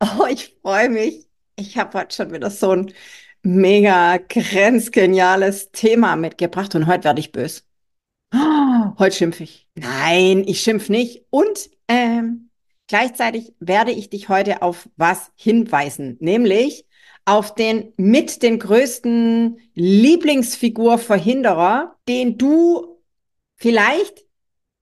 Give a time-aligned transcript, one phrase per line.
[0.18, 1.26] Oh, ich freue mich.
[1.56, 2.92] Ich habe heute schon wieder so ein
[3.42, 7.62] mega grenzgeniales Thema mitgebracht und heute werde ich böse.
[8.32, 8.38] Oh,
[8.98, 9.68] heute schimpfe ich.
[9.74, 11.26] Nein, ich schimpfe nicht.
[11.30, 12.48] Und ähm,
[12.88, 16.86] gleichzeitig werde ich dich heute auf was hinweisen, nämlich
[17.26, 23.02] auf den mit den größten Lieblingsfigur-Verhinderer, den du
[23.56, 24.24] vielleicht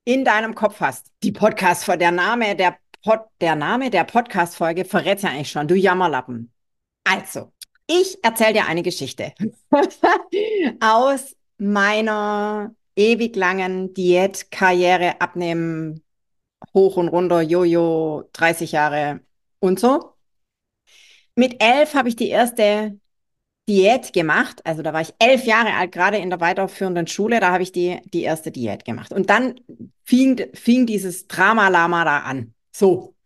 [0.04, 1.10] in deinem Kopf hast.
[1.22, 5.68] Die Podcast vor der Name der Pod, der Name der Podcast-Folge verrät ja eigentlich schon,
[5.68, 6.52] du Jammerlappen.
[7.04, 7.52] Also,
[7.86, 9.32] ich erzähle dir eine Geschichte
[10.80, 16.02] aus meiner ewig langen Diätkarriere, Abnehmen,
[16.74, 19.20] hoch und runter, Jojo, 30 Jahre
[19.60, 20.12] und so.
[21.36, 22.98] Mit elf habe ich die erste
[23.68, 24.60] Diät gemacht.
[24.64, 27.70] Also da war ich elf Jahre alt, gerade in der weiterführenden Schule, da habe ich
[27.70, 29.12] die, die erste Diät gemacht.
[29.12, 29.60] Und dann
[30.04, 32.54] fing, fing dieses Drama-Lama da an.
[32.78, 33.16] So.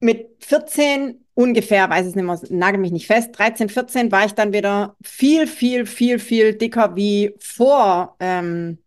[0.00, 4.32] Mit 14 ungefähr, weiß es nicht mehr, nagel mich nicht fest, 13, 14 war ich
[4.32, 8.78] dann wieder viel, viel, viel, viel dicker wie vor ähm,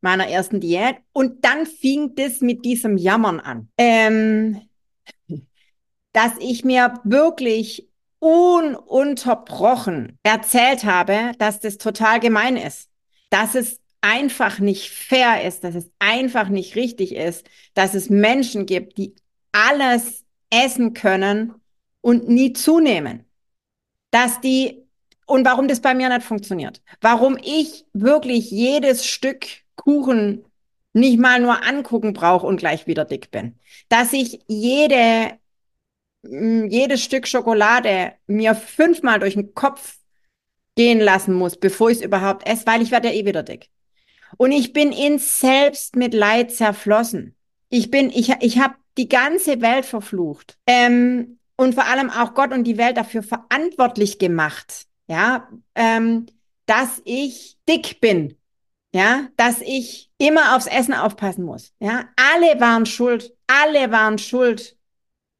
[0.00, 0.96] meiner ersten Diät.
[1.12, 3.68] Und dann fing das mit diesem Jammern an.
[3.78, 4.62] Ähm,
[6.12, 12.88] dass ich mir wirklich ununterbrochen erzählt habe, dass das total gemein ist.
[13.30, 18.66] Dass es einfach nicht fair ist, dass es einfach nicht richtig ist, dass es Menschen
[18.66, 19.14] gibt, die
[19.50, 21.54] alles essen können
[22.02, 23.24] und nie zunehmen.
[24.10, 24.86] Dass die,
[25.26, 26.82] und warum das bei mir nicht funktioniert.
[27.00, 30.44] Warum ich wirklich jedes Stück Kuchen
[30.92, 33.58] nicht mal nur angucken brauche und gleich wieder dick bin.
[33.88, 35.38] Dass ich jede,
[36.22, 39.96] mm, jedes Stück Schokolade mir fünfmal durch den Kopf
[40.76, 43.70] gehen lassen muss, bevor ich es überhaupt esse, weil ich werde ja eh wieder dick.
[44.36, 47.34] Und ich bin in Selbstmitleid zerflossen.
[47.68, 50.58] Ich bin, ich, ich habe die ganze Welt verflucht.
[50.66, 54.86] Ähm, und vor allem auch Gott und die Welt dafür verantwortlich gemacht.
[55.06, 56.26] Ja, ähm,
[56.66, 58.36] dass ich dick bin.
[58.92, 61.72] Ja, dass ich immer aufs Essen aufpassen muss.
[61.80, 63.36] Ja, alle waren schuld.
[63.48, 64.73] Alle waren schuld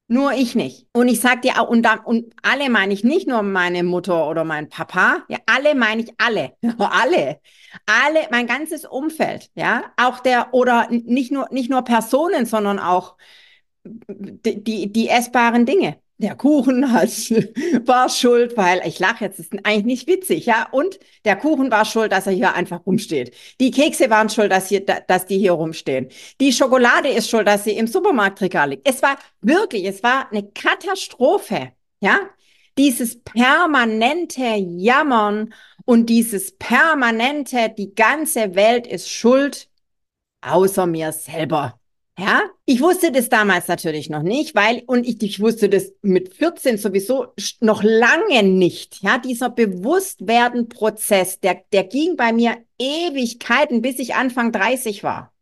[0.06, 0.86] nur ich nicht.
[0.92, 4.28] Und ich sag dir auch, und, da, und alle meine ich nicht nur meine Mutter
[4.28, 6.52] oder mein Papa, ja, alle meine ich alle.
[6.78, 7.40] alle.
[7.86, 13.16] Alle, mein ganzes Umfeld, ja, auch der, oder nicht nur, nicht nur Personen, sondern auch
[13.84, 17.08] die, die, die essbaren Dinge der Kuchen hat,
[17.86, 20.68] war schuld, weil ich lache jetzt, ist eigentlich nicht witzig, ja.
[20.70, 23.34] Und der Kuchen war schuld, dass er hier einfach rumsteht.
[23.60, 26.08] Die Kekse waren schuld, dass, hier, dass die hier rumstehen.
[26.40, 28.88] Die Schokolade ist schuld, dass sie im Supermarktregal liegt.
[28.88, 32.20] Es war wirklich, es war eine Katastrophe, ja.
[32.76, 35.54] Dieses permanente Jammern
[35.84, 39.68] und dieses permanente, die ganze Welt ist schuld,
[40.40, 41.78] außer mir selber.
[42.16, 46.32] Ja, ich wusste das damals natürlich noch nicht, weil, und ich, ich wusste das mit
[46.32, 47.26] 14 sowieso
[47.60, 49.02] noch lange nicht.
[49.02, 55.32] Ja, dieser Bewusstwerden-Prozess, der, der ging bei mir Ewigkeiten, bis ich Anfang 30 war.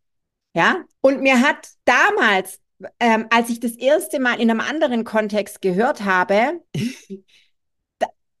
[0.55, 2.59] Ja, und mir hat damals,
[2.99, 6.59] ähm, als ich das erste Mal in einem anderen Kontext gehört habe,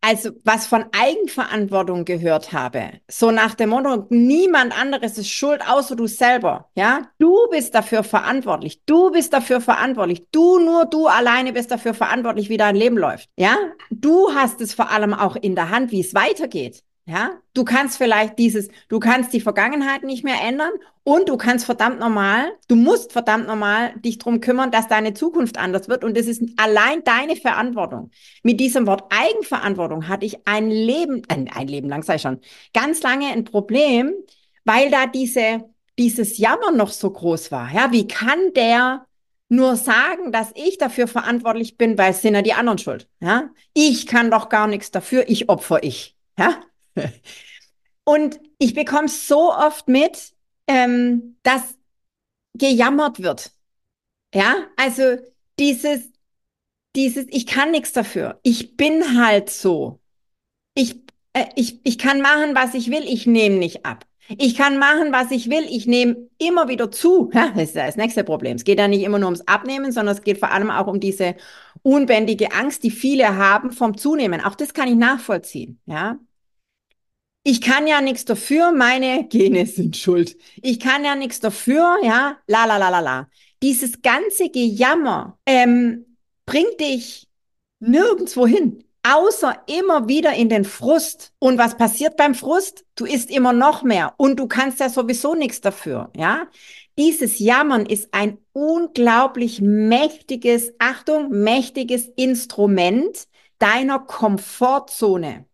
[0.03, 5.95] also was von Eigenverantwortung gehört habe, so nach dem Motto, niemand anderes ist schuld außer
[5.95, 7.03] du selber, ja?
[7.19, 8.83] Du bist dafür verantwortlich.
[8.85, 10.27] Du bist dafür verantwortlich.
[10.31, 13.55] Du nur du alleine bist dafür verantwortlich, wie dein Leben läuft, ja?
[13.89, 16.83] Du hast es vor allem auch in der Hand, wie es weitergeht.
[17.05, 20.71] Ja, du kannst vielleicht dieses, du kannst die Vergangenheit nicht mehr ändern
[21.03, 25.57] und du kannst verdammt normal, du musst verdammt normal dich drum kümmern, dass deine Zukunft
[25.57, 28.11] anders wird und das ist allein deine Verantwortung.
[28.41, 32.39] Mit diesem Wort Eigenverantwortung hatte ich ein Leben, ein, ein Leben lang, sei schon,
[32.73, 34.13] ganz lange ein Problem,
[34.63, 35.65] weil da diese,
[35.99, 37.69] dieses Jammer noch so groß war.
[37.73, 39.05] Ja, wie kann der
[39.49, 43.09] nur sagen, dass ich dafür verantwortlich bin, weil es sind ja die anderen schuld.
[43.19, 46.15] Ja, ich kann doch gar nichts dafür, ich opfer ich.
[46.39, 46.61] Ja,
[48.03, 50.33] und ich bekomme so oft mit,
[50.67, 51.77] ähm, dass
[52.55, 53.51] gejammert wird.
[54.33, 55.17] Ja, also
[55.59, 56.11] dieses,
[56.95, 58.39] dieses, ich kann nichts dafür.
[58.43, 59.99] Ich bin halt so.
[60.75, 60.95] Ich,
[61.33, 63.03] äh, ich, ich kann machen, was ich will.
[63.03, 64.05] Ich nehme nicht ab.
[64.37, 65.65] Ich kann machen, was ich will.
[65.69, 67.29] Ich nehme immer wieder zu.
[67.33, 68.55] Ja, das ist das nächste Problem.
[68.55, 70.99] Es geht ja nicht immer nur ums Abnehmen, sondern es geht vor allem auch um
[70.99, 71.35] diese
[71.81, 74.41] unbändige Angst, die viele haben vom Zunehmen.
[74.41, 75.79] Auch das kann ich nachvollziehen.
[75.85, 76.19] Ja,
[77.43, 80.37] ich kann ja nichts dafür, meine Gene sind schuld.
[80.61, 83.29] Ich kann ja nichts dafür, ja, la la la la la.
[83.61, 87.27] Dieses ganze Gejammer ähm, bringt dich
[87.79, 91.33] nirgendwo hin, außer immer wieder in den Frust.
[91.39, 92.85] Und was passiert beim Frust?
[92.95, 96.47] Du isst immer noch mehr und du kannst ja sowieso nichts dafür, ja.
[96.97, 105.45] Dieses Jammern ist ein unglaublich mächtiges, Achtung, mächtiges Instrument deiner Komfortzone.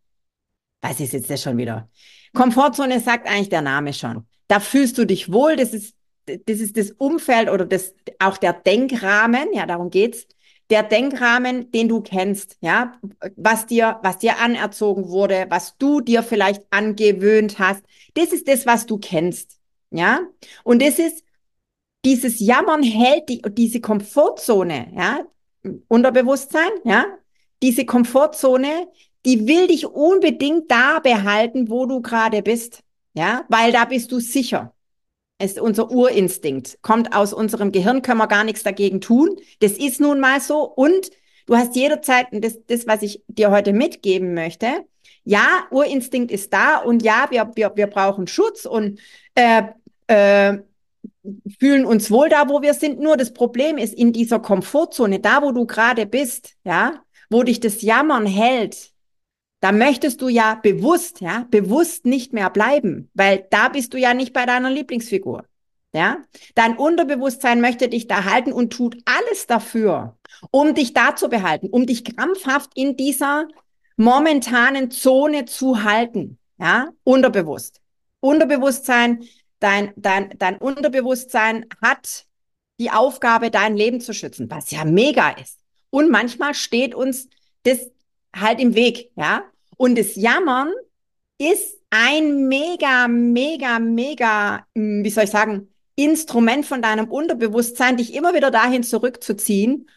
[0.82, 1.90] Was ist jetzt das schon wieder?
[2.34, 4.26] Komfortzone sagt eigentlich der Name schon.
[4.48, 5.96] Da fühlst du dich wohl, das ist,
[6.26, 10.28] das ist das Umfeld oder das, auch der Denkrahmen, ja, darum geht's.
[10.70, 12.94] Der Denkrahmen, den du kennst, ja,
[13.36, 17.84] was dir, was dir anerzogen wurde, was du dir vielleicht angewöhnt hast.
[18.14, 19.60] Das ist das, was du kennst,
[19.90, 20.22] ja.
[20.64, 21.24] Und das ist,
[22.06, 25.26] dieses Jammern hält die, diese Komfortzone, ja,
[25.88, 27.06] Unterbewusstsein, ja,
[27.62, 28.88] diese Komfortzone,
[29.26, 32.82] die will dich unbedingt da behalten, wo du gerade bist.
[33.14, 34.74] Ja, weil da bist du sicher.
[35.42, 36.80] ist unser Urinstinkt.
[36.82, 39.38] Kommt aus unserem Gehirn, können wir gar nichts dagegen tun.
[39.60, 40.64] Das ist nun mal so.
[40.64, 41.12] Und
[41.48, 44.86] du hast jederzeit, und das, das, was ich dir heute mitgeben möchte,
[45.24, 49.00] ja, Urinstinkt ist da und ja, wir, wir, wir brauchen Schutz und
[49.36, 49.64] äh,
[50.08, 50.60] äh,
[51.60, 53.00] fühlen uns wohl da, wo wir sind.
[53.00, 57.60] Nur das Problem ist in dieser Komfortzone, da wo du gerade bist, ja, wo dich
[57.60, 58.92] das Jammern hält,
[59.60, 64.14] da möchtest du ja bewusst, ja, bewusst nicht mehr bleiben, weil da bist du ja
[64.14, 65.46] nicht bei deiner Lieblingsfigur.
[65.92, 66.18] Ja,
[66.54, 70.18] dein Unterbewusstsein möchte dich da halten und tut alles dafür,
[70.52, 73.48] um dich da zu behalten, um dich krampfhaft in dieser
[73.98, 76.38] momentanen Zone zu halten.
[76.60, 77.82] Ja, unterbewusst.
[78.20, 79.24] Unterbewusstsein,
[79.60, 82.26] dein, dein, dein Unterbewusstsein hat
[82.80, 85.60] die Aufgabe, dein Leben zu schützen, was ja mega ist.
[85.90, 87.30] Und manchmal steht uns
[87.64, 87.90] das
[88.36, 89.44] halt im Weg, ja.
[89.78, 90.72] Und das Jammern
[91.38, 98.14] ist ein mega, mega, mega, hm, wie soll ich sagen, Instrument von deinem Unterbewusstsein, dich
[98.14, 99.90] immer wieder dahin zurückzuziehen,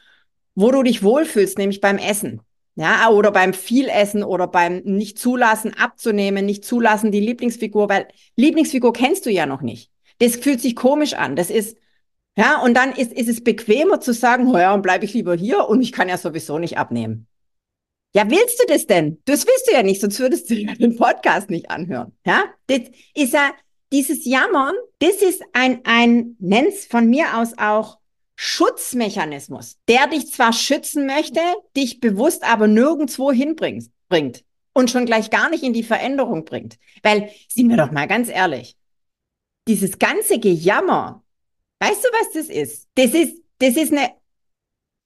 [0.54, 2.40] wo du dich wohlfühlst, nämlich beim Essen.
[2.74, 8.94] Ja, oder beim Vielessen oder beim nicht zulassen, abzunehmen, nicht zulassen, die Lieblingsfigur, weil Lieblingsfigur
[8.94, 9.90] kennst du ja noch nicht.
[10.20, 11.36] Das fühlt sich komisch an.
[11.36, 11.76] Das ist,
[12.36, 15.34] ja, und dann ist, ist es bequemer zu sagen, oh ja, und bleibe ich lieber
[15.34, 17.26] hier und ich kann ja sowieso nicht abnehmen.
[18.14, 19.22] Ja, willst du das denn?
[19.24, 22.12] Das willst du ja nicht, sonst würdest du ja den Podcast nicht anhören.
[22.26, 22.82] Ja, das
[23.14, 23.52] ist ja
[23.90, 27.98] dieses Jammern, das ist ein, ein, nenn's von mir aus auch
[28.36, 31.40] Schutzmechanismus, der dich zwar schützen möchte,
[31.76, 36.78] dich bewusst aber nirgendwo hinbringt, bringt und schon gleich gar nicht in die Veränderung bringt.
[37.02, 38.76] Weil, sind wir doch mal ganz ehrlich,
[39.68, 41.22] dieses ganze Gejammer,
[41.80, 42.88] weißt du, was das ist?
[42.94, 44.12] Das ist, das ist eine,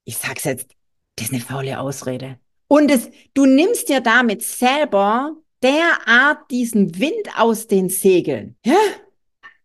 [0.05, 0.71] ich sag's jetzt,
[1.17, 2.39] das ist eine faule Ausrede.
[2.69, 8.57] Und es, du nimmst dir damit selber derart diesen Wind aus den Segeln.
[8.65, 8.77] Ja?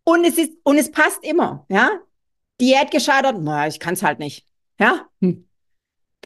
[0.04, 1.90] Und es ist, und es passt immer, ja.
[2.60, 4.46] Diät gescheitert, naja, ich kann es halt nicht.
[4.78, 5.08] Ja.
[5.20, 5.46] Hm.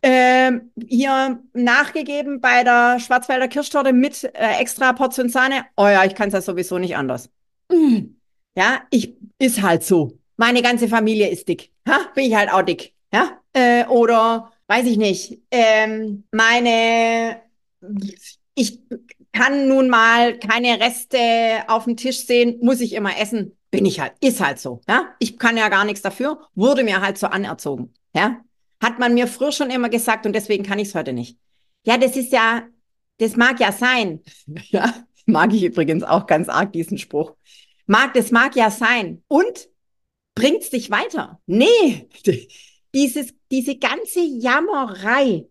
[0.03, 5.65] Ähm, hier nachgegeben bei der Schwarzwälder Kirschtorte mit äh, extra Portion Sahne.
[5.77, 7.31] Oh ja, ich kann es ja sowieso nicht anders.
[7.73, 8.21] Hm.
[8.57, 10.19] Ja, ich ist halt so.
[10.37, 11.73] Meine ganze Familie ist dick.
[11.87, 12.95] Ja, bin ich halt auch dick.
[13.13, 17.41] Ja, äh, oder weiß ich nicht, ähm, meine,
[18.55, 18.81] ich
[19.33, 21.19] kann nun mal keine Reste
[21.69, 25.15] auf dem Tisch sehen, muss ich immer essen, bin ich halt, ist halt so, ja.
[25.19, 28.41] Ich kann ja gar nichts dafür, wurde mir halt so anerzogen, ja.
[28.83, 31.39] Hat man mir früher schon immer gesagt und deswegen kann ich es heute nicht.
[31.85, 32.65] Ja, das ist ja,
[33.19, 34.21] das mag ja sein.
[34.71, 34.93] Ja,
[35.27, 37.35] mag ich übrigens auch ganz arg diesen Spruch.
[37.87, 39.23] Mag, das mag ja sein.
[39.29, 39.69] Und
[40.35, 41.41] bringt's dich weiter?
[41.47, 42.09] Nee,
[42.95, 45.47] dieses, diese ganze Jammerei,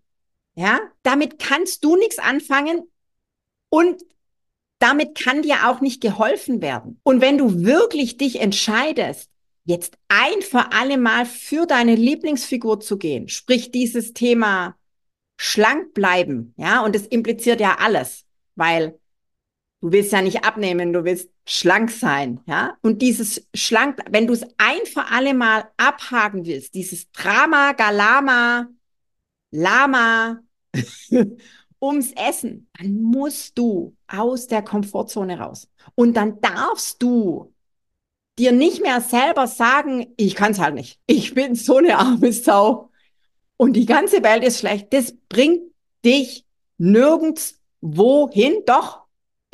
[0.56, 2.84] ja, damit kannst du nichts anfangen
[3.70, 4.02] und
[4.80, 7.00] damit kann dir auch nicht geholfen werden.
[7.04, 9.30] Und wenn du wirklich dich entscheidest,
[9.64, 14.75] jetzt ein für alle Mal für deine Lieblingsfigur zu gehen, sprich dieses Thema
[15.38, 18.25] schlank bleiben, ja, und das impliziert ja alles,
[18.56, 19.00] weil
[19.86, 22.75] Du willst ja nicht abnehmen, du willst schlank sein, ja?
[22.82, 28.68] Und dieses schlank, wenn du es ein für alle Mal abhaken willst, dieses Drama, Galama,
[29.51, 30.39] Lama
[31.80, 35.70] ums Essen, dann musst du aus der Komfortzone raus.
[35.94, 37.54] Und dann darfst du
[38.39, 41.00] dir nicht mehr selber sagen, ich kann es halt nicht.
[41.06, 42.89] Ich bin so eine arme Sau.
[43.56, 44.92] Und die ganze Welt ist schlecht.
[44.94, 45.62] Das bringt
[46.04, 46.44] dich
[46.80, 48.63] nirgends wohin.
[48.65, 49.05] Doch,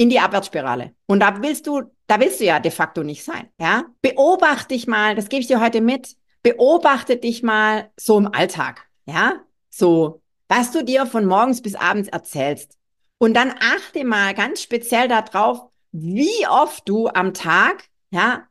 [0.01, 0.96] in die Abwärtsspirale.
[1.05, 3.84] Und da willst du, da willst du ja de facto nicht sein, ja?
[4.01, 6.15] Beobachte dich mal, das gebe ich dir heute mit.
[6.41, 9.41] Beobachte dich mal so im Alltag, ja?
[9.70, 12.79] So, was du dir von morgens bis abends erzählst.
[13.20, 18.48] Und dann achte mal ganz speziell darauf, wie oft du am Tag, ja,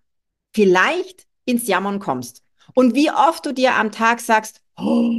[0.55, 2.45] vielleicht ins Jammern kommst.
[2.75, 5.15] Und wie oft du dir am Tag sagst, oh,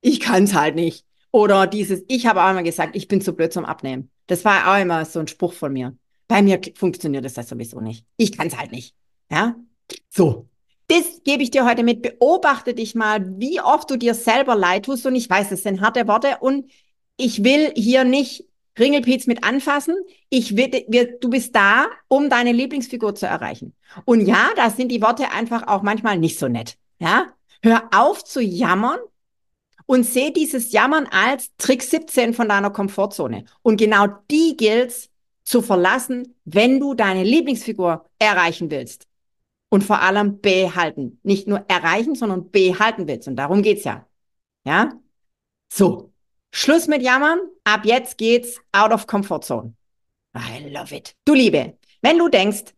[0.00, 1.06] ich kann es halt nicht.
[1.30, 4.10] Oder dieses, ich habe auch immer gesagt, ich bin zu blöd zum Abnehmen.
[4.26, 5.96] Das war auch immer so ein Spruch von mir.
[6.28, 8.06] Bei mir funktioniert das sowieso nicht.
[8.16, 8.94] Ich kann es halt nicht.
[9.30, 9.56] Ja?
[10.08, 10.48] So.
[10.88, 12.02] Das gebe ich dir heute mit.
[12.02, 15.06] Beobachte dich mal, wie oft du dir selber leid tust.
[15.06, 16.38] Und ich weiß, das sind harte Worte.
[16.40, 16.70] Und
[17.16, 18.48] ich will hier nicht
[18.78, 19.94] Ringelpiez mit anfassen.
[20.30, 23.74] Ich will, wir, du bist da, um deine Lieblingsfigur zu erreichen.
[24.04, 26.76] Und ja, da sind die Worte einfach auch manchmal nicht so nett.
[26.98, 27.26] Ja?
[27.62, 28.98] Hör auf zu jammern
[29.86, 33.44] und seh dieses Jammern als Trick 17 von deiner Komfortzone.
[33.62, 35.10] Und genau die gilt's
[35.44, 39.06] zu verlassen, wenn du deine Lieblingsfigur erreichen willst.
[39.70, 41.18] Und vor allem behalten.
[41.22, 43.26] Nicht nur erreichen, sondern behalten willst.
[43.26, 44.06] Und darum geht's ja.
[44.64, 44.92] Ja?
[45.72, 46.12] So.
[46.54, 47.40] Schluss mit Jammern.
[47.64, 49.74] Ab jetzt geht's out of comfort zone.
[50.36, 51.14] I love it.
[51.24, 52.74] Du Liebe, wenn du denkst,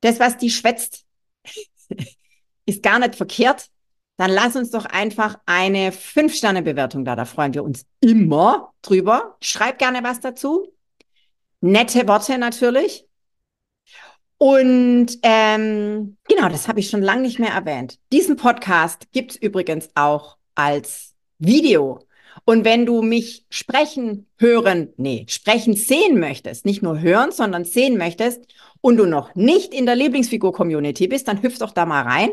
[0.00, 1.04] das, was die schwätzt,
[2.66, 3.70] ist gar nicht verkehrt,
[4.16, 7.16] dann lass uns doch einfach eine 5-Sterne-Bewertung da.
[7.16, 9.36] Da freuen wir uns immer drüber.
[9.40, 10.72] Schreib gerne was dazu.
[11.60, 13.06] Nette Worte natürlich.
[14.38, 17.98] Und ähm, genau, das habe ich schon lange nicht mehr erwähnt.
[18.12, 22.00] Diesen Podcast gibt's übrigens auch als Video.
[22.44, 27.96] Und wenn du mich sprechen, hören, nee, sprechen sehen möchtest, nicht nur hören, sondern sehen
[27.96, 28.42] möchtest
[28.82, 32.30] und du noch nicht in der Lieblingsfigur-Community bist, dann hüpf doch da mal rein,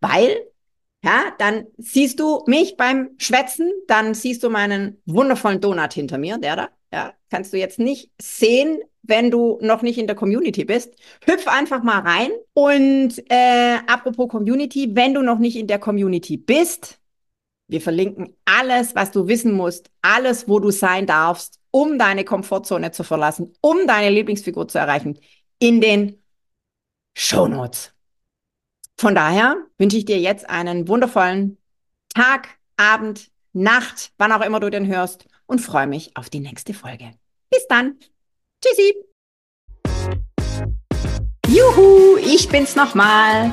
[0.00, 0.36] weil
[1.04, 6.38] ja, dann siehst du mich beim Schwätzen, dann siehst du meinen wundervollen Donut hinter mir,
[6.38, 6.68] der da.
[6.90, 10.94] Ja, kannst du jetzt nicht sehen, wenn du noch nicht in der Community bist.
[11.26, 12.30] Hüpf einfach mal rein.
[12.54, 16.98] Und äh, apropos Community, wenn du noch nicht in der Community bist,
[17.68, 22.92] wir verlinken alles, was du wissen musst, alles, wo du sein darfst, um deine Komfortzone
[22.92, 25.18] zu verlassen, um deine Lieblingsfigur zu erreichen,
[25.58, 26.22] in den
[27.14, 27.93] Show Notes.
[28.98, 31.58] Von daher wünsche ich dir jetzt einen wundervollen
[32.14, 36.74] Tag, Abend, Nacht, wann auch immer du den hörst und freue mich auf die nächste
[36.74, 37.12] Folge.
[37.50, 37.98] Bis dann.
[38.62, 38.94] Tschüssi.
[41.48, 43.52] Juhu, ich bin's nochmal.